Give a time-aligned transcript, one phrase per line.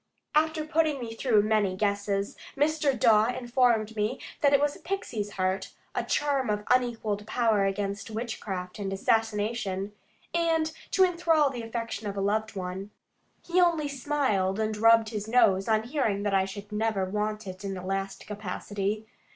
[0.33, 2.99] After putting me through many guesses, Mr.
[2.99, 8.09] Dawe informed me that it was a pixie's heart, a charm of unequalled power against
[8.09, 9.91] witchcraft and assassination,
[10.33, 12.89] and to enthral the affection of a loved one.
[13.45, 17.63] He only smiled, and rubbed his nose, on hearing that I should never want it
[17.63, 19.05] in the last capacity.